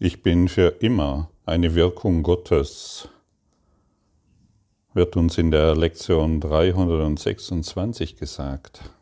[0.00, 3.08] Ich bin für immer eine Wirkung Gottes,
[4.94, 8.92] wird uns in der Lektion 326 gesagt.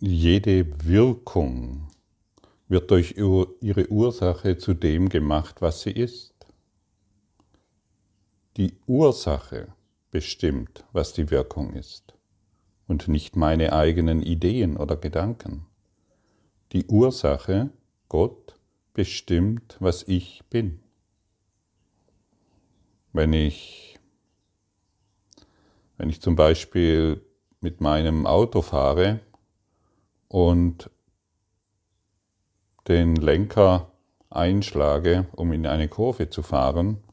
[0.00, 1.86] Jede Wirkung
[2.66, 6.34] wird durch ihre Ursache zu dem gemacht, was sie ist.
[8.56, 9.68] Die Ursache
[10.10, 12.16] bestimmt, was die Wirkung ist
[12.88, 15.66] und nicht meine eigenen Ideen oder Gedanken.
[16.74, 17.70] Die Ursache,
[18.08, 18.56] Gott,
[18.94, 20.80] bestimmt, was ich bin.
[23.12, 23.96] Wenn ich,
[25.96, 27.24] wenn ich zum Beispiel
[27.60, 29.20] mit meinem Auto fahre
[30.26, 30.90] und
[32.88, 33.92] den Lenker
[34.28, 37.04] einschlage, um in eine Kurve zu fahren,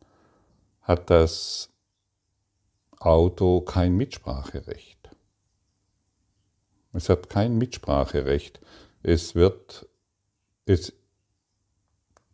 [0.82, 1.70] hat das
[2.98, 5.12] Auto kein Mitspracherecht.
[6.94, 8.60] Es hat kein Mitspracherecht.
[9.04, 9.88] Es wird,
[10.66, 10.94] es,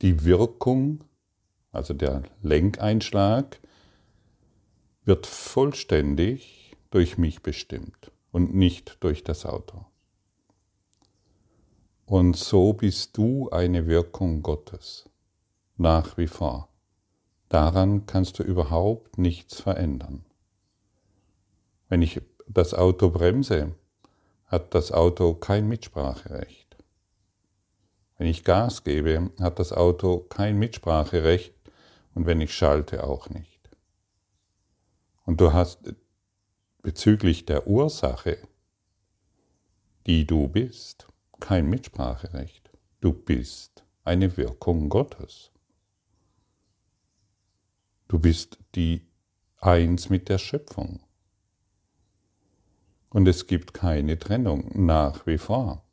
[0.02, 1.04] die Wirkung,
[1.72, 3.60] also der Lenkeinschlag,
[5.06, 9.86] wird vollständig durch mich bestimmt und nicht durch das Auto.
[12.06, 15.10] Und so bist du eine Wirkung Gottes,
[15.78, 16.70] nach wie vor.
[17.50, 20.26] Daran kannst du überhaupt nichts verändern.
[21.90, 23.76] Wenn ich das Auto bremse,
[24.48, 26.78] hat das Auto kein Mitspracherecht.
[28.18, 31.54] Wenn ich Gas gebe, hat das Auto kein Mitspracherecht
[32.16, 33.70] und wenn ich schalte auch nicht.
[35.26, 35.94] Und du hast
[36.82, 38.38] bezüglich der Ursache,
[40.08, 41.08] die du bist,
[41.40, 42.72] kein Mitspracherecht.
[43.02, 45.52] Du bist eine Wirkung Gottes.
[48.08, 49.06] Du bist die
[49.60, 51.02] Eins mit der Schöpfung.
[53.18, 55.84] Und es gibt keine Trennung nach wie vor.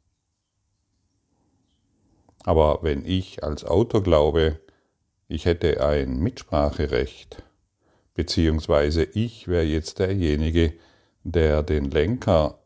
[2.43, 4.61] Aber wenn ich als Autor glaube,
[5.27, 7.43] ich hätte ein Mitspracherecht,
[8.13, 10.75] beziehungsweise ich wäre jetzt derjenige,
[11.23, 12.59] der den Lenker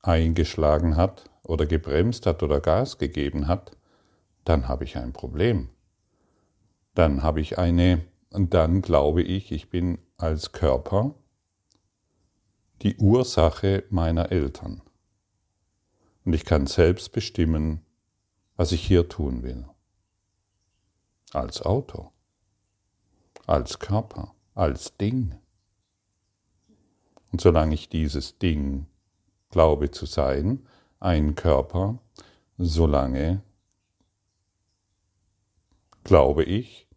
[0.00, 3.76] eingeschlagen hat oder gebremst hat oder Gas gegeben hat,
[4.44, 5.68] dann habe ich ein Problem.
[6.96, 8.00] Dann habe ich eine,
[8.32, 11.14] dann glaube ich, ich bin als Körper
[12.82, 14.82] die Ursache meiner Eltern.
[16.24, 17.84] Und ich kann selbst bestimmen,
[18.56, 19.64] was ich hier tun will.
[21.32, 22.10] Als Auto,
[23.46, 25.34] als Körper, als Ding.
[27.30, 28.86] Und solange ich dieses Ding
[29.50, 30.66] glaube zu sein,
[31.00, 31.98] ein Körper,
[32.58, 33.42] solange
[36.04, 36.88] glaube ich,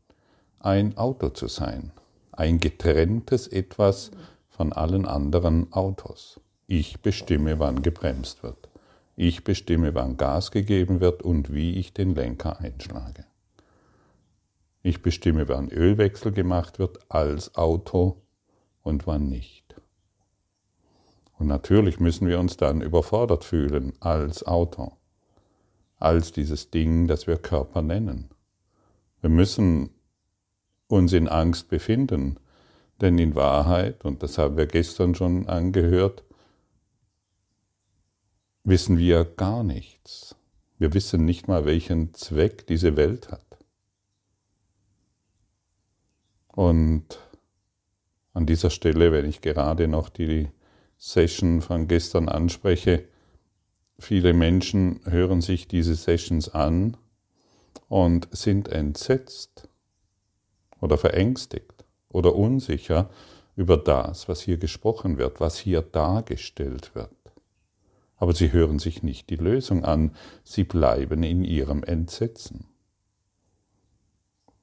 [0.59, 1.91] ein Auto zu sein,
[2.31, 4.11] ein getrenntes etwas,
[4.55, 6.39] von allen anderen Autos.
[6.65, 8.69] Ich bestimme, wann gebremst wird.
[9.17, 13.25] Ich bestimme, wann Gas gegeben wird und wie ich den Lenker einschlage.
[14.81, 18.21] Ich bestimme, wann Ölwechsel gemacht wird als Auto
[18.81, 19.75] und wann nicht.
[21.37, 24.93] Und natürlich müssen wir uns dann überfordert fühlen als Auto,
[25.97, 28.29] als dieses Ding, das wir Körper nennen.
[29.19, 29.89] Wir müssen
[30.87, 32.37] uns in Angst befinden,
[33.01, 36.23] denn in Wahrheit, und das haben wir gestern schon angehört,
[38.63, 40.35] wissen wir gar nichts.
[40.77, 43.41] Wir wissen nicht mal, welchen Zweck diese Welt hat.
[46.47, 47.19] Und
[48.33, 50.49] an dieser Stelle, wenn ich gerade noch die
[50.97, 53.07] Session von gestern anspreche,
[53.99, 56.97] viele Menschen hören sich diese Sessions an
[57.87, 59.67] und sind entsetzt
[60.79, 61.74] oder verängstigt
[62.15, 63.09] oder unsicher
[63.57, 67.11] über das, was hier gesprochen wird, was hier dargestellt wird.
[68.15, 70.15] Aber sie hören sich nicht die Lösung an,
[70.45, 72.67] sie bleiben in ihrem Entsetzen.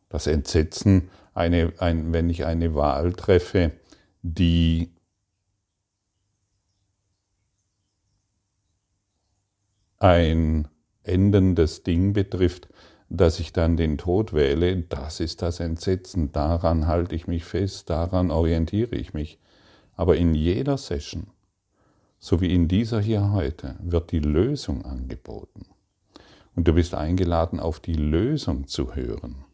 [0.08, 3.72] Das Entsetzen, eine, ein, wenn ich eine Wahl treffe,
[4.22, 4.90] die
[9.98, 10.69] ein
[11.02, 12.69] endendes Ding betrifft,
[13.17, 17.91] dass ich dann den Tod wähle, das ist das Entsetzen, daran halte ich mich fest,
[17.91, 19.38] daran orientiere ich mich.
[19.94, 21.26] Aber in jeder Session,
[22.19, 25.67] so wie in dieser hier heute, wird die Lösung angeboten.
[26.55, 29.44] Und du bist eingeladen, auf die Lösung zu hören.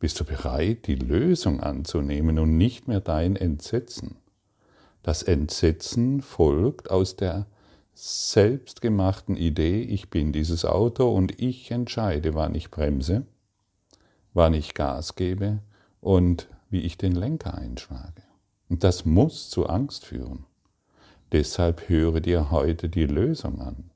[0.00, 4.16] Bist du bereit, die Lösung anzunehmen und nicht mehr dein Entsetzen?
[5.02, 7.46] Das Entsetzen folgt aus der
[7.94, 13.26] selbstgemachten Idee, ich bin dieses Auto und ich entscheide, wann ich bremse,
[14.32, 15.60] wann ich Gas gebe
[16.00, 18.22] und wie ich den Lenker einschlage.
[18.68, 20.44] Und das muss zu Angst führen.
[21.32, 23.90] Deshalb höre dir heute die Lösung an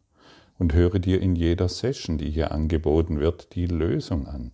[0.58, 4.52] und höre dir in jeder Session, die hier angeboten wird, die Lösung an.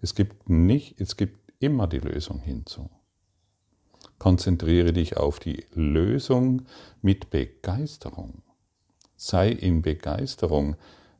[0.00, 2.90] Es gibt nicht, es gibt immer die Lösung hinzu.
[4.18, 6.62] Konzentriere dich auf die Lösung
[7.02, 8.42] mit Begeisterung.
[9.22, 10.76] Sei in Begeisterung,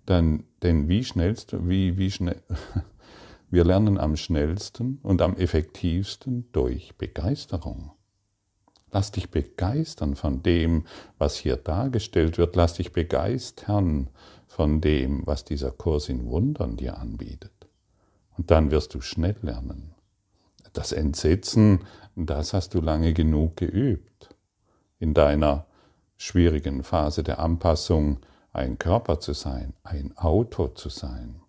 [0.09, 2.41] denn, denn wie schnellst, wie, wie schnell,
[3.51, 7.93] wir lernen am schnellsten und am effektivsten durch Begeisterung.
[8.91, 10.87] Lass dich begeistern von dem,
[11.19, 12.57] was hier dargestellt wird.
[12.57, 14.09] Lass dich begeistern
[14.47, 17.69] von dem, was dieser Kurs in Wundern dir anbietet.
[18.39, 19.95] Und dann wirst du schnell lernen.
[20.73, 21.81] Das Entsetzen,
[22.17, 24.35] das hast du lange genug geübt.
[24.99, 25.67] In deiner
[26.21, 28.19] schwierigen Phase der Anpassung,
[28.53, 31.41] ein Körper zu sein, ein Auto zu sein.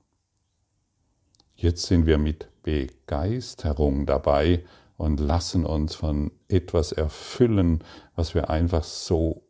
[1.55, 4.63] Jetzt sind wir mit Begeisterung dabei,
[5.01, 7.83] und lassen uns von etwas erfüllen,
[8.15, 9.41] was wir einfach so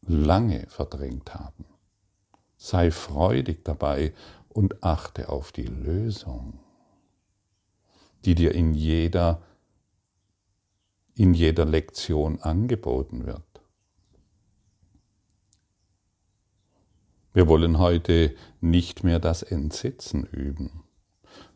[0.00, 1.66] lange verdrängt haben.
[2.56, 4.14] Sei freudig dabei
[4.48, 6.60] und achte auf die Lösung,
[8.24, 9.42] die dir in jeder,
[11.14, 13.55] in jeder Lektion angeboten wird.
[17.36, 20.84] Wir wollen heute nicht mehr das Entsetzen üben.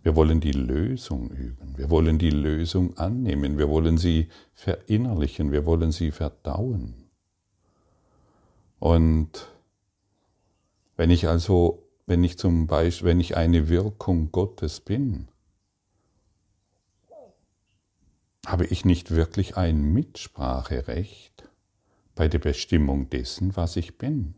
[0.02, 1.78] Wir wollen die Lösung üben.
[1.78, 3.56] Wir wollen die Lösung annehmen.
[3.56, 5.52] Wir wollen sie verinnerlichen.
[5.52, 7.08] Wir wollen sie verdauen.
[8.78, 9.48] Und
[10.98, 15.28] wenn ich also, wenn ich zum Beispiel, wenn ich eine Wirkung Gottes bin,
[18.44, 21.48] habe ich nicht wirklich ein Mitspracherecht
[22.14, 24.34] bei der Bestimmung dessen, was ich bin.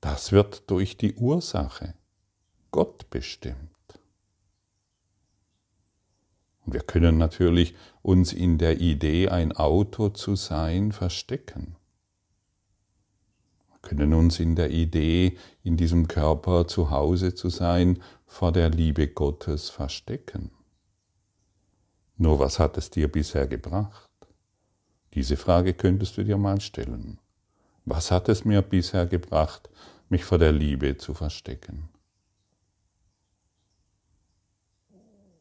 [0.00, 1.94] Das wird durch die Ursache
[2.70, 3.56] Gott bestimmt.
[6.64, 11.76] Und wir können natürlich uns in der Idee, ein Auto zu sein, verstecken.
[13.70, 18.68] Wir können uns in der Idee, in diesem Körper zu Hause zu sein, vor der
[18.70, 20.50] Liebe Gottes verstecken.
[22.18, 24.10] Nur was hat es dir bisher gebracht?
[25.14, 27.18] Diese Frage könntest du dir mal stellen.
[27.90, 29.70] Was hat es mir bisher gebracht,
[30.10, 31.88] mich vor der Liebe zu verstecken?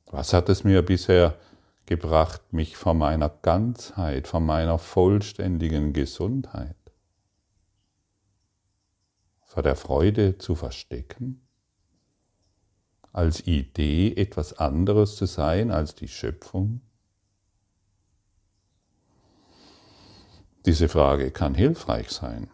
[0.05, 1.37] Was hat es mir bisher
[1.85, 6.77] gebracht, mich von meiner Ganzheit, von meiner vollständigen Gesundheit,
[9.43, 11.45] vor der Freude zu verstecken?
[13.11, 16.79] Als Idee etwas anderes zu sein als die Schöpfung?
[20.67, 22.49] Diese Frage kann hilfreich sein.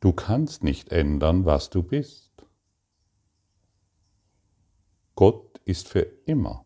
[0.00, 2.32] Du kannst nicht ändern, was du bist.
[5.14, 6.64] Gott ist für immer,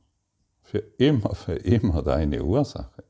[0.62, 3.02] für immer, für immer deine Ursache.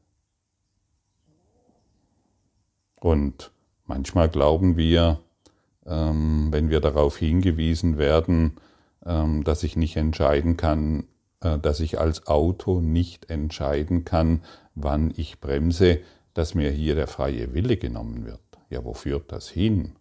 [2.98, 3.52] Und
[3.84, 5.20] manchmal glauben wir,
[5.84, 8.56] ähm, wenn wir darauf hingewiesen werden,
[9.04, 11.06] ähm, dass ich nicht entscheiden kann,
[11.42, 14.42] äh, dass ich als Auto nicht entscheiden kann,
[14.76, 16.00] wann ich bremse,
[16.34, 18.40] dass mir hier der freie Wille genommen wird.
[18.68, 19.96] Ja, wo führt das hin?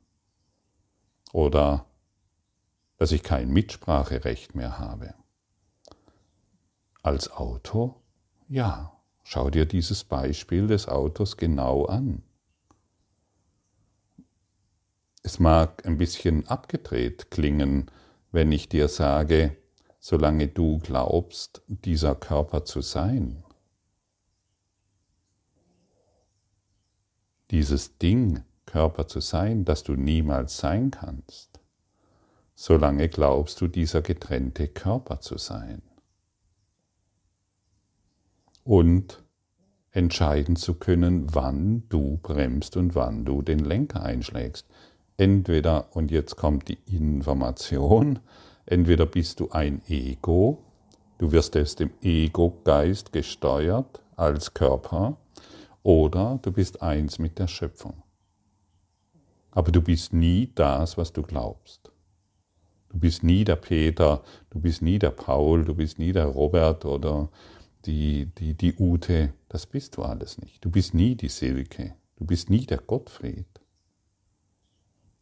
[1.32, 1.86] Oder
[2.98, 5.16] dass ich kein Mitspracherecht mehr habe.
[7.02, 7.96] Als Auto?
[8.48, 12.24] Ja, schau dir dieses Beispiel des Autos genau an.
[15.24, 17.90] Es mag ein bisschen abgedreht klingen,
[18.32, 19.58] wenn ich dir sage,
[20.00, 23.45] solange du glaubst, dieser Körper zu sein,
[27.52, 31.60] dieses Ding Körper zu sein, das du niemals sein kannst,
[32.56, 35.82] solange glaubst du, dieser getrennte Körper zu sein
[38.64, 39.24] und
[39.92, 44.68] entscheiden zu können, wann du bremst und wann du den Lenker einschlägst.
[45.16, 48.20] Entweder, und jetzt kommt die Information,
[48.66, 50.62] entweder bist du ein Ego,
[51.18, 55.16] du wirst aus dem Ego-Geist gesteuert als Körper,
[55.86, 58.02] oder du bist eins mit der Schöpfung.
[59.52, 61.92] Aber du bist nie das, was du glaubst.
[62.90, 66.86] Du bist nie der Peter, du bist nie der Paul, du bist nie der Robert
[66.86, 67.30] oder
[67.86, 70.66] die, die, die Ute, das bist du alles nicht.
[70.66, 73.46] Du bist nie die Silke, du bist nie der Gottfried.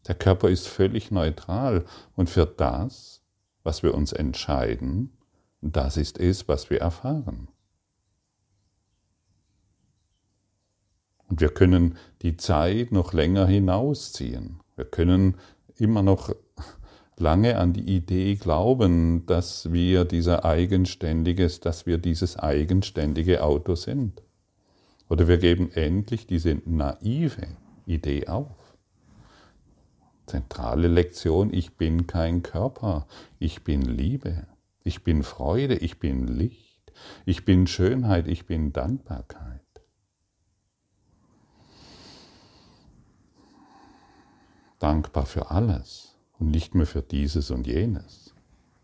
[0.08, 1.84] Der Körper ist völlig neutral
[2.15, 3.22] und für das,
[3.63, 5.12] was wir uns entscheiden,
[5.60, 7.50] das ist es, was wir erfahren.
[11.30, 14.60] Und wir können die Zeit noch länger hinausziehen.
[14.75, 15.36] Wir können
[15.77, 16.34] immer noch
[17.18, 24.22] lange an die Idee glauben, dass wir dieser eigenständiges, dass wir dieses eigenständige Auto sind.
[25.10, 27.48] Oder wir geben endlich diese naive
[27.86, 28.77] Idee auf.
[30.25, 33.08] Zentrale Lektion, ich bin kein Körper,
[33.39, 34.48] ich bin Liebe,
[34.84, 36.94] ich bin Freude, ich bin Licht,
[37.25, 39.52] ich bin Schönheit, ich bin Dankbarkeit.
[44.83, 48.33] Dankbar für alles und nicht mehr für dieses und jenes.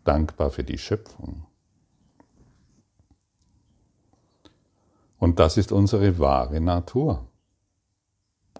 [0.02, 1.44] Dankbar für die Schöpfung.
[5.18, 7.28] Und das ist unsere wahre Natur.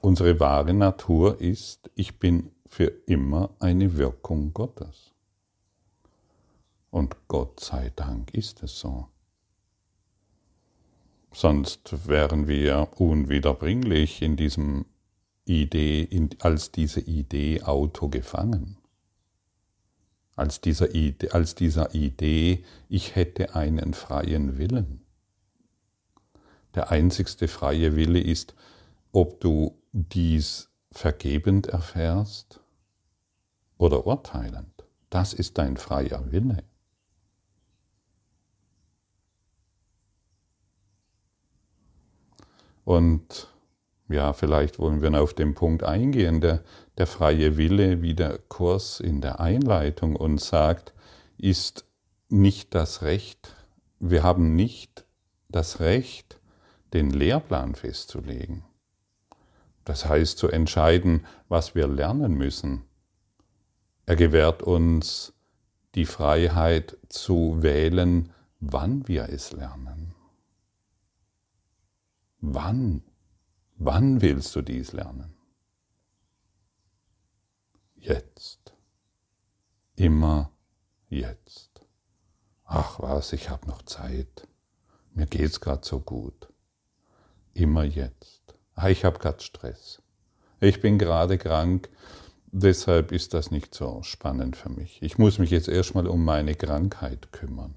[0.03, 5.15] Unsere wahre Natur ist, ich bin für immer eine Wirkung Gottes.
[6.91, 9.09] Und Gott sei Dank ist es so.
[11.33, 14.85] Sonst wären wir unwiederbringlich in diesem
[15.51, 18.79] Idee, als diese Idee Auto gefangen.
[20.37, 25.05] Als dieser, Idee, als dieser Idee, ich hätte einen freien Willen.
[26.75, 28.55] Der einzigste freie Wille ist,
[29.13, 32.61] ob du dies vergebend erfährst
[33.77, 34.85] oder urteilend.
[35.11, 36.63] Das ist dein freier Wille.
[42.85, 43.50] Und
[44.11, 46.63] ja, vielleicht wollen wir auf den Punkt eingehen, der,
[46.99, 50.93] der freie Wille, wie der Kurs in der Einleitung uns sagt,
[51.39, 51.85] ist
[52.29, 53.55] nicht das Recht,
[53.99, 55.05] wir haben nicht
[55.49, 56.41] das Recht,
[56.93, 58.65] den Lehrplan festzulegen.
[59.85, 62.85] Das heißt zu entscheiden, was wir lernen müssen.
[64.07, 65.33] Er gewährt uns
[65.95, 70.15] die Freiheit zu wählen, wann wir es lernen.
[72.41, 73.03] Wann?
[73.83, 75.33] Wann willst du dies lernen?
[77.97, 78.75] Jetzt.
[79.97, 80.53] Immer
[81.09, 81.81] jetzt.
[82.65, 84.47] Ach was, ich habe noch Zeit.
[85.15, 86.53] Mir geht's gerade so gut.
[87.55, 88.55] Immer jetzt.
[88.75, 90.03] Ah, ich habe gerade Stress.
[90.61, 91.89] Ich bin gerade krank,
[92.53, 95.01] deshalb ist das nicht so spannend für mich.
[95.01, 97.75] Ich muss mich jetzt erstmal um meine Krankheit kümmern.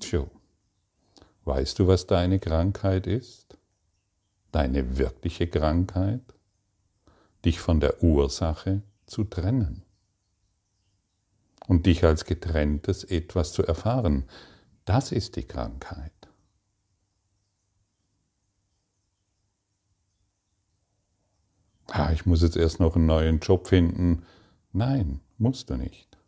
[0.00, 0.30] Tjo,
[1.44, 3.59] weißt du, was deine Krankheit ist?
[4.52, 6.22] Deine wirkliche Krankheit?
[7.44, 9.82] Dich von der Ursache zu trennen
[11.66, 14.24] und dich als getrenntes etwas zu erfahren.
[14.84, 16.12] Das ist die Krankheit.
[22.00, 24.22] ah, ich muss jetzt erst noch einen neuen Job finden.
[24.72, 26.18] Nein, musst du nicht.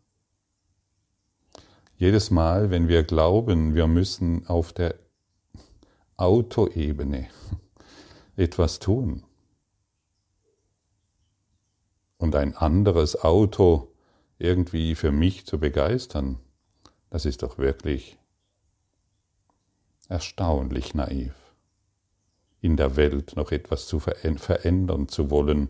[1.97, 4.95] Jedes Mal, wenn wir glauben, wir müssen auf der
[6.17, 7.27] Autoebene
[8.35, 9.23] etwas tun
[12.17, 13.89] und ein anderes Auto
[14.37, 16.39] irgendwie für mich zu begeistern,
[17.09, 18.17] das ist doch wirklich
[20.09, 21.33] erstaunlich naiv
[22.63, 25.69] in der Welt noch etwas zu verändern zu wollen,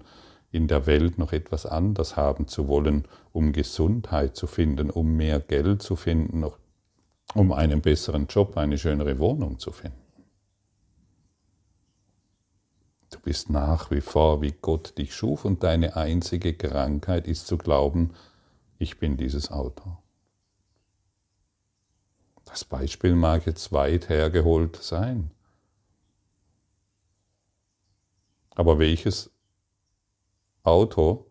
[0.51, 5.39] in der Welt noch etwas anders haben zu wollen, um Gesundheit zu finden, um mehr
[5.39, 6.45] Geld zu finden,
[7.33, 10.02] um einen besseren Job, eine schönere Wohnung zu finden.
[13.13, 17.57] Du bist nach wie vor, wie Gott dich schuf und deine einzige Krankheit ist zu
[17.57, 18.13] glauben,
[18.79, 19.97] ich bin dieses Auto.
[22.45, 25.31] Das Beispiel mag jetzt weit hergeholt sein,
[28.55, 29.31] Aber welches
[30.63, 31.25] Auto,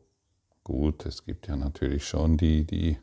[0.65, 2.99] gut, es gibt ja natürlich schon die, die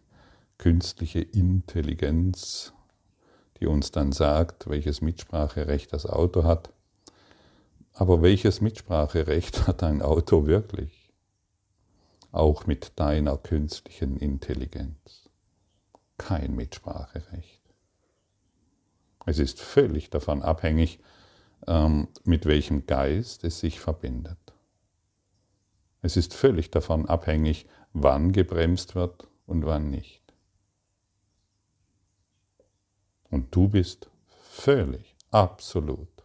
[0.58, 2.74] künstliche Intelligenz,
[3.60, 6.74] die uns dann sagt, welches Mitspracherecht das Auto hat.
[8.00, 11.12] Aber welches Mitspracherecht hat ein Auto wirklich?
[12.32, 15.30] Auch mit deiner künstlichen Intelligenz.
[16.18, 17.62] Kein Mitspracherecht.
[19.26, 21.02] Es ist völlig davon abhängig,
[21.68, 24.54] ähm, mit welchem Geist es sich verbindet.
[26.02, 30.24] Es ist völlig davon abhängig, wann gebremst wird und wann nicht.
[33.30, 36.19] Und du bist völlig, absolut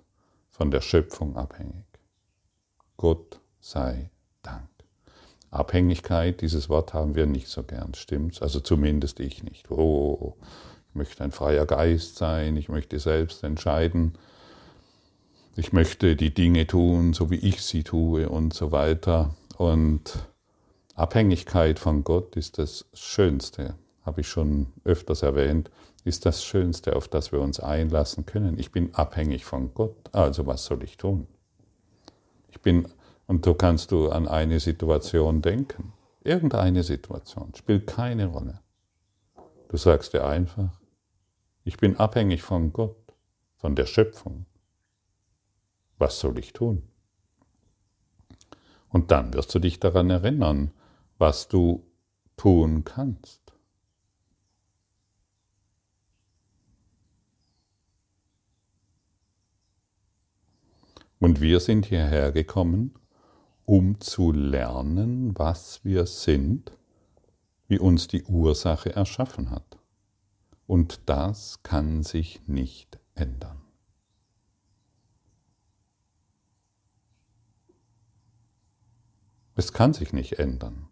[0.55, 1.85] von der Schöpfung abhängig.
[2.97, 4.11] Gott sei
[4.43, 4.69] Dank.
[5.51, 8.41] Abhängigkeit, dieses Wort haben wir nicht so gern, stimmt's?
[8.41, 9.69] Also zumindest ich nicht.
[9.73, 10.37] Oh,
[10.89, 14.17] ich möchte ein freier Geist sein, ich möchte selbst entscheiden.
[15.57, 19.35] Ich möchte die Dinge tun, so wie ich sie tue und so weiter.
[19.57, 20.25] Und
[20.95, 23.75] Abhängigkeit von Gott ist das Schönste,
[24.07, 25.71] habe ich schon öfters erwähnt,
[26.05, 28.59] ist das Schönste, auf das wir uns einlassen können.
[28.59, 31.27] Ich bin abhängig von Gott, also was soll ich tun?
[32.51, 32.87] Ich bin,
[33.27, 35.93] und so kannst du an eine Situation denken.
[36.23, 38.61] Irgendeine Situation spielt keine Rolle.
[39.69, 40.81] Du sagst dir einfach,
[41.65, 42.97] ich bin abhängig von Gott,
[43.57, 44.47] von der Schöpfung.
[45.99, 46.83] Was soll ich tun?
[48.91, 50.71] Und dann wirst du dich daran erinnern,
[51.19, 51.85] was du
[52.37, 53.44] tun kannst.
[61.25, 62.93] Und wir sind hierher gekommen,
[63.65, 66.77] um zu lernen, was wir sind,
[67.67, 69.79] wie uns die Ursache erschaffen hat.
[70.67, 73.63] Und das kann sich nicht ändern.
[79.57, 80.89] Es kann sich nicht ändern.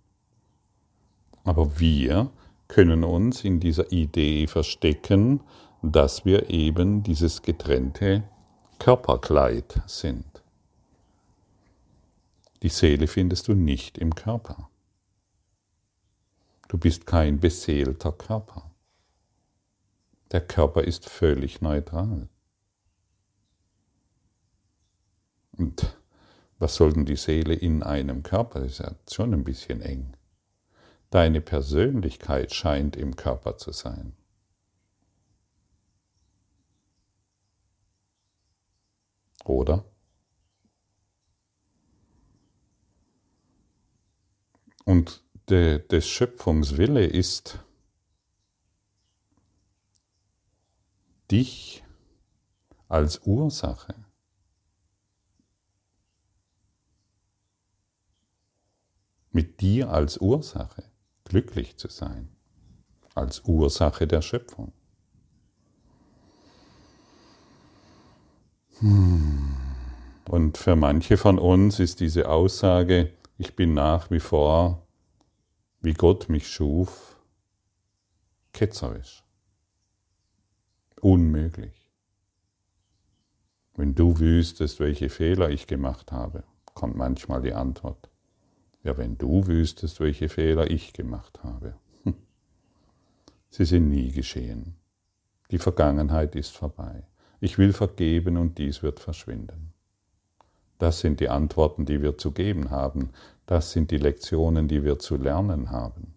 [1.44, 2.30] Aber wir
[2.68, 5.42] können uns in dieser Idee verstecken,
[5.82, 8.24] dass wir eben dieses getrennte
[8.78, 10.42] Körperkleid sind.
[12.62, 14.68] Die Seele findest du nicht im Körper.
[16.68, 18.70] Du bist kein beseelter Körper.
[20.30, 22.28] Der Körper ist völlig neutral.
[25.58, 25.96] Und
[26.58, 28.60] was soll denn die Seele in einem Körper?
[28.60, 30.14] Das ist ja schon ein bisschen eng.
[31.10, 34.14] Deine Persönlichkeit scheint im Körper zu sein.
[39.44, 39.84] Oder?
[44.84, 47.58] Und de, des Schöpfungswille ist,
[51.30, 51.82] dich
[52.88, 53.94] als Ursache
[59.32, 60.84] mit dir als Ursache
[61.24, 62.28] glücklich zu sein,
[63.14, 64.72] als Ursache der Schöpfung.
[68.80, 74.86] Und für manche von uns ist diese Aussage, ich bin nach wie vor,
[75.80, 77.16] wie Gott mich schuf,
[78.52, 79.24] ketzerisch.
[81.00, 81.90] Unmöglich.
[83.74, 88.10] Wenn du wüsstest, welche Fehler ich gemacht habe, kommt manchmal die Antwort.
[88.84, 91.74] Ja, wenn du wüsstest, welche Fehler ich gemacht habe.
[92.04, 92.14] Hm.
[93.50, 94.76] Sie sind nie geschehen.
[95.50, 97.06] Die Vergangenheit ist vorbei.
[97.42, 99.72] Ich will vergeben und dies wird verschwinden.
[100.78, 103.10] Das sind die Antworten, die wir zu geben haben.
[103.46, 106.14] Das sind die Lektionen, die wir zu lernen haben.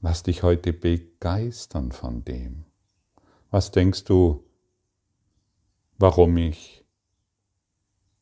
[0.00, 2.64] Lass dich heute begeistern von dem.
[3.52, 4.44] Was denkst du,
[5.96, 6.84] warum ich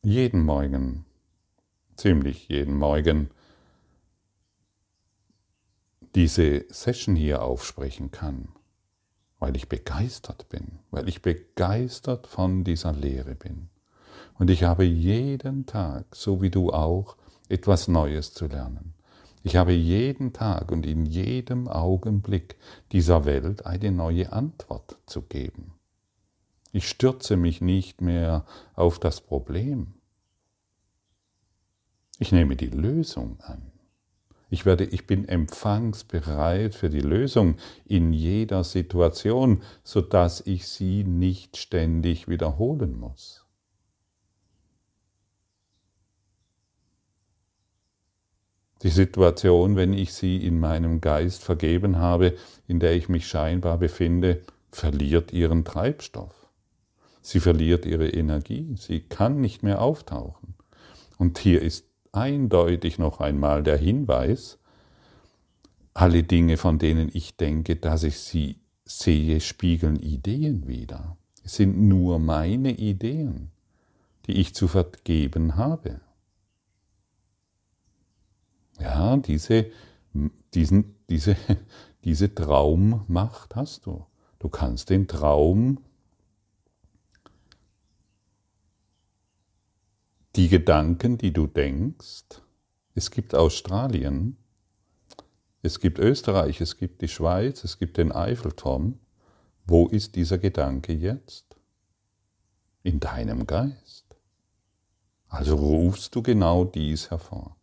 [0.03, 1.05] jeden Morgen
[1.95, 3.31] ziemlich jeden Morgen
[6.13, 8.49] diese Session hier aufsprechen kann,
[9.39, 13.69] weil ich begeistert bin, weil ich begeistert von dieser Lehre bin.
[14.39, 17.17] Und ich habe jeden Tag, so wie du auch,
[17.49, 18.93] etwas Neues zu lernen.
[19.43, 22.57] Ich habe jeden Tag und in jedem Augenblick
[22.91, 25.73] dieser Welt eine neue Antwort zu geben.
[26.73, 28.45] Ich stürze mich nicht mehr
[28.75, 29.93] auf das Problem,
[32.19, 33.66] ich nehme die Lösung an.
[34.49, 37.55] Ich, werde, ich bin empfangsbereit für die Lösung
[37.85, 43.45] in jeder Situation, sodass ich sie nicht ständig wiederholen muss.
[48.83, 53.79] Die Situation, wenn ich sie in meinem Geist vergeben habe, in der ich mich scheinbar
[53.79, 56.47] befinde, verliert ihren Treibstoff.
[57.21, 60.53] Sie verliert ihre Energie, sie kann nicht mehr auftauchen.
[61.17, 61.86] Und hier ist
[62.17, 64.57] eindeutig noch einmal der Hinweis,
[65.93, 71.17] alle Dinge, von denen ich denke, dass ich sie sehe, spiegeln Ideen wider.
[71.43, 73.51] Es sind nur meine Ideen,
[74.25, 76.01] die ich zu vergeben habe.
[78.79, 79.71] Ja, diese,
[80.53, 81.35] diesen, diese,
[82.03, 84.05] diese Traummacht hast du.
[84.39, 85.79] Du kannst den Traum
[90.37, 92.41] die Gedanken, die du denkst.
[92.93, 94.37] Es gibt Australien,
[95.63, 98.99] es gibt Österreich, es gibt die Schweiz, es gibt den Eiffelturm.
[99.65, 101.57] Wo ist dieser Gedanke jetzt?
[102.83, 104.15] In deinem Geist.
[105.27, 107.56] Also rufst du genau dies hervor.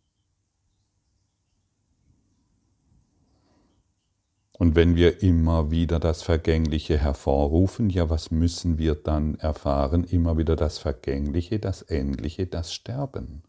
[4.57, 10.05] Und wenn wir immer wieder das Vergängliche hervorrufen, ja, was müssen wir dann erfahren?
[10.05, 13.43] Immer wieder das Vergängliche, das Endliche, das Sterben.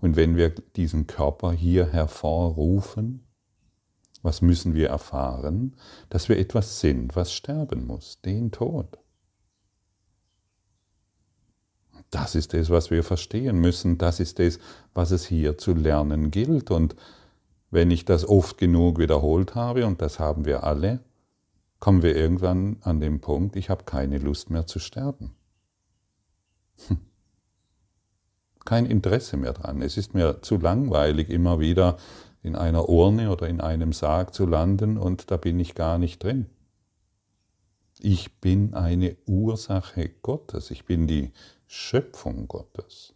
[0.00, 3.26] Und wenn wir diesen Körper hier hervorrufen,
[4.22, 5.76] was müssen wir erfahren?
[6.08, 8.98] Dass wir etwas sind, was sterben muss, den Tod.
[12.10, 13.98] Das ist es, was wir verstehen müssen.
[13.98, 14.58] Das ist es,
[14.94, 16.70] was es hier zu lernen gilt.
[16.70, 16.96] Und
[17.76, 21.00] wenn ich das oft genug wiederholt habe, und das haben wir alle,
[21.78, 25.34] kommen wir irgendwann an den Punkt, ich habe keine Lust mehr zu sterben.
[26.88, 26.96] Hm.
[28.64, 29.82] Kein Interesse mehr dran.
[29.82, 31.98] Es ist mir zu langweilig, immer wieder
[32.42, 36.24] in einer Urne oder in einem Sarg zu landen und da bin ich gar nicht
[36.24, 36.46] drin.
[38.00, 40.70] Ich bin eine Ursache Gottes.
[40.70, 41.30] Ich bin die
[41.66, 43.12] Schöpfung Gottes.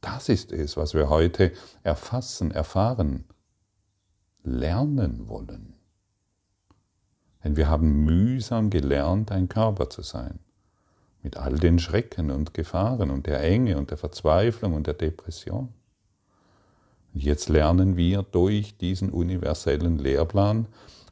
[0.00, 1.52] Das ist es, was wir heute
[1.84, 3.24] erfassen, erfahren,
[4.42, 5.74] lernen wollen.
[7.44, 10.40] Denn wir haben mühsam gelernt, ein Körper zu sein.
[11.22, 15.68] Mit all den Schrecken und Gefahren und der Enge und der Verzweiflung und der Depression.
[17.14, 20.66] Und jetzt lernen wir durch diesen universellen Lehrplan,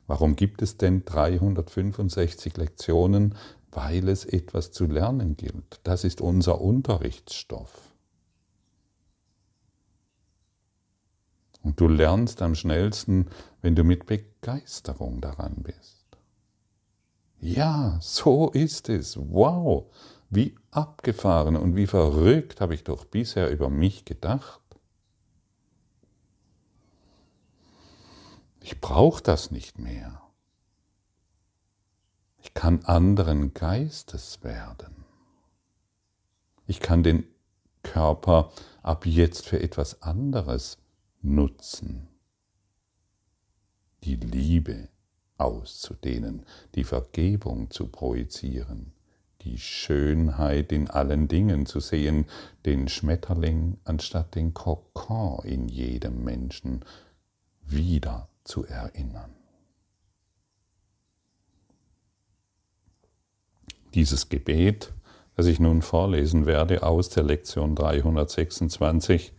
[0.06, 3.34] warum gibt es denn 365 Lektionen?
[3.72, 5.80] Weil es etwas zu lernen gilt.
[5.82, 7.85] Das ist unser Unterrichtsstoff.
[11.66, 13.28] Und du lernst am schnellsten,
[13.60, 16.06] wenn du mit Begeisterung daran bist.
[17.40, 19.18] Ja, so ist es.
[19.18, 19.92] Wow,
[20.30, 24.60] wie abgefahren und wie verrückt habe ich doch bisher über mich gedacht.
[28.60, 30.22] Ich brauche das nicht mehr.
[32.38, 35.04] Ich kann anderen Geistes werden.
[36.68, 37.24] Ich kann den
[37.82, 38.52] Körper
[38.84, 40.78] ab jetzt für etwas anderes
[41.26, 42.08] nutzen,
[44.04, 44.88] die Liebe
[45.38, 48.92] auszudehnen, die Vergebung zu projizieren,
[49.42, 52.26] die Schönheit in allen Dingen zu sehen,
[52.64, 56.84] den Schmetterling anstatt den Kokon in jedem Menschen
[57.62, 59.34] wieder zu erinnern.
[63.94, 64.92] Dieses Gebet,
[65.34, 69.32] das ich nun vorlesen werde aus der Lektion 326,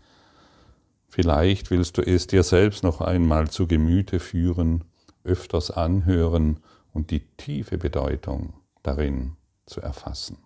[1.08, 4.84] Vielleicht willst du es dir selbst noch einmal zu Gemüte führen,
[5.24, 6.60] öfters anhören
[6.94, 10.38] und die tiefe Bedeutung darin zu erfassen.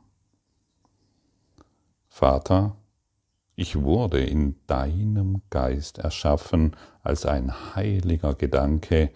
[2.07, 2.75] Vater,
[3.55, 9.11] ich wurde in deinem Geist erschaffen als ein heiliger Gedanke,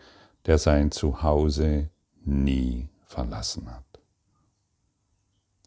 [0.45, 1.89] der sein Zuhause
[2.23, 3.83] nie verlassen hat.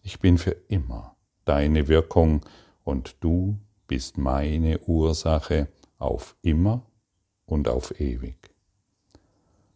[0.03, 2.43] Ich bin für immer deine Wirkung
[2.85, 5.67] und du bist meine Ursache
[5.99, 6.87] auf immer
[7.47, 8.37] und auf ewig.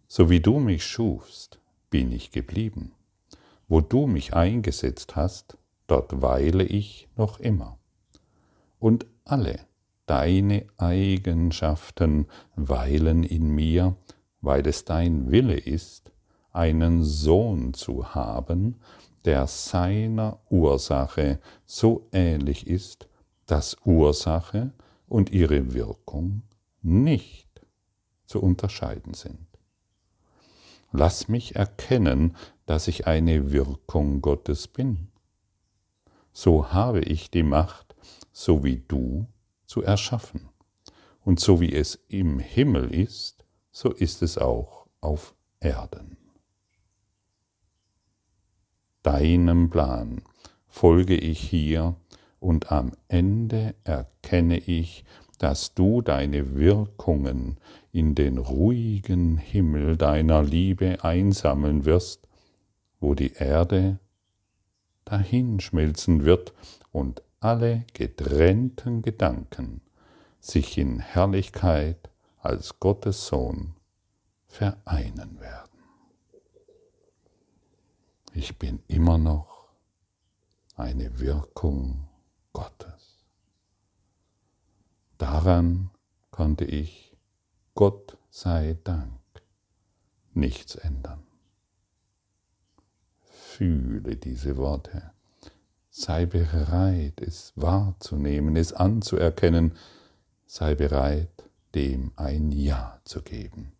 [0.06, 1.58] So wie du mich schufst,
[1.90, 2.92] bin ich geblieben.
[3.66, 7.78] Wo du mich eingesetzt hast, dort weile ich noch immer.
[8.78, 9.60] Und alle
[10.06, 13.96] deine Eigenschaften weilen in mir,
[14.42, 16.12] weil es dein Wille ist,
[16.52, 18.76] einen Sohn zu haben,
[19.24, 23.08] der seiner Ursache so ähnlich ist,
[23.46, 24.72] dass Ursache
[25.06, 26.42] und ihre Wirkung
[26.82, 27.48] nicht
[28.26, 29.46] zu unterscheiden sind.
[30.92, 35.08] Lass mich erkennen, dass ich eine Wirkung Gottes bin.
[36.32, 37.94] So habe ich die Macht,
[38.32, 39.26] so wie du,
[39.66, 40.48] zu erschaffen.
[41.24, 46.16] Und so wie es im Himmel ist, so ist es auch auf Erden.
[49.02, 50.22] Deinem Plan
[50.68, 51.96] folge ich hier
[52.42, 55.04] und am Ende erkenne ich,
[55.38, 57.56] dass du deine Wirkungen
[57.92, 62.28] in den ruhigen Himmel deiner Liebe einsammeln wirst,
[63.00, 63.98] wo die Erde
[65.04, 66.52] dahinschmelzen wird
[66.90, 69.80] und alle getrennten Gedanken
[70.40, 73.74] sich in Herrlichkeit als Gottes Sohn
[74.48, 75.70] vereinen werden.
[78.34, 79.68] Ich bin immer noch
[80.76, 82.08] eine Wirkung
[82.52, 83.24] Gottes.
[85.18, 85.90] Daran
[86.30, 87.16] konnte ich,
[87.74, 89.20] Gott sei Dank,
[90.34, 91.22] nichts ändern.
[93.22, 95.12] Fühle diese Worte.
[95.90, 99.76] Sei bereit, es wahrzunehmen, es anzuerkennen.
[100.46, 103.72] Sei bereit, dem ein Ja zu geben.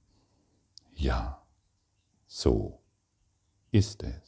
[0.94, 1.42] Ja,
[2.26, 2.80] so
[3.70, 4.21] ist es.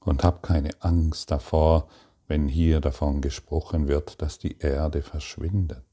[0.00, 1.88] Und hab keine Angst davor,
[2.26, 5.84] wenn hier davon gesprochen wird, dass die Erde verschwindet.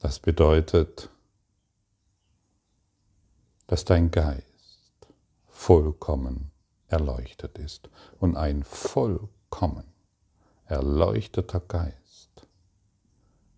[0.00, 1.10] Das bedeutet,
[3.66, 5.08] dass dein Geist
[5.46, 6.50] vollkommen
[6.88, 7.88] erleuchtet ist.
[8.18, 9.84] Und ein vollkommen
[10.64, 12.46] erleuchteter Geist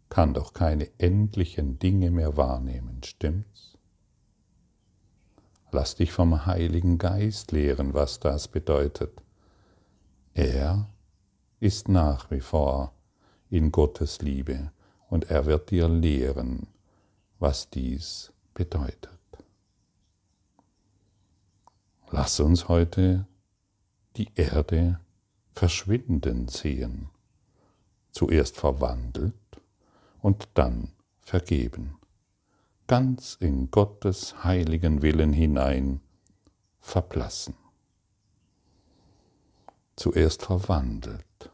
[0.09, 3.70] kann doch keine endlichen Dinge mehr wahrnehmen, stimmt's?
[5.73, 9.23] Lass dich vom Heiligen Geist lehren, was das bedeutet.
[10.35, 10.89] Er
[11.61, 12.93] ist nach wie vor
[13.51, 14.73] in Gottes Liebe
[15.09, 16.67] und er wird dir lehren,
[17.39, 19.19] was dies bedeutet.
[22.11, 23.27] Lass uns heute
[24.17, 24.99] die Erde
[25.53, 27.11] verschwinden sehen,
[28.11, 29.35] zuerst verwandelt
[30.21, 32.00] und dann vergeben
[32.91, 36.01] ganz in Gottes heiligen Willen hinein
[36.81, 37.55] verblassen.
[39.95, 41.53] Zuerst verwandelt.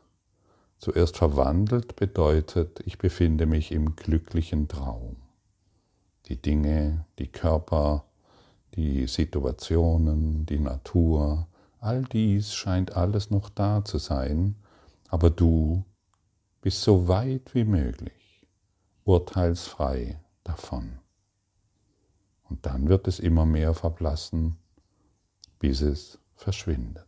[0.79, 5.17] Zuerst verwandelt bedeutet, ich befinde mich im glücklichen Traum.
[6.25, 8.07] Die Dinge, die Körper,
[8.75, 11.49] die Situationen, die Natur,
[11.81, 14.57] all dies scheint alles noch da zu sein,
[15.09, 15.85] aber du
[16.63, 18.47] bist so weit wie möglich
[19.05, 20.99] urteilsfrei davon.
[22.49, 24.57] Und dann wird es immer mehr verblassen,
[25.59, 27.07] bis es verschwindet.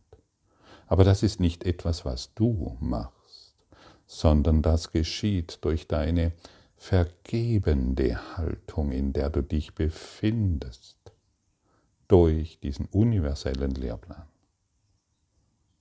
[0.86, 3.54] Aber das ist nicht etwas, was du machst,
[4.06, 6.32] sondern das geschieht durch deine
[6.76, 10.96] vergebende Haltung, in der du dich befindest,
[12.06, 14.26] durch diesen universellen Lehrplan.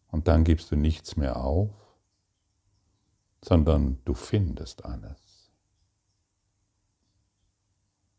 [0.09, 1.69] Und dann gibst du nichts mehr auf,
[3.43, 5.26] sondern du findest alles.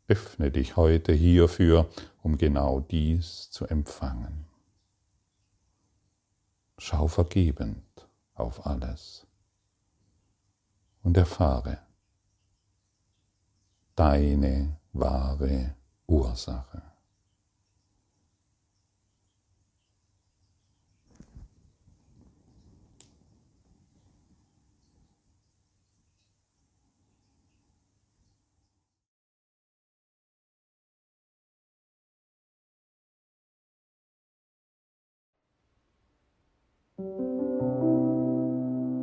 [0.09, 1.87] Öffne dich heute hierfür,
[2.23, 4.45] um genau dies zu empfangen.
[6.79, 9.27] Schau vergebend auf alles
[11.03, 11.77] und erfahre
[13.95, 15.75] deine wahre
[16.07, 16.88] Ursache.